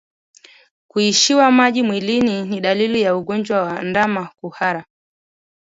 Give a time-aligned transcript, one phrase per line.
[0.87, 4.85] Kuishiwa maji mwilini ni dalili ya ugonjwa wa ndama kuhara